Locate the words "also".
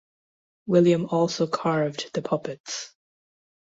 1.05-1.45